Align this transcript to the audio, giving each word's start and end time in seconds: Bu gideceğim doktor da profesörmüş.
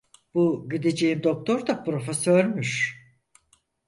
Bu 0.33 0.69
gideceğim 0.69 1.23
doktor 1.23 1.67
da 1.67 1.83
profesörmüş. 1.83 2.97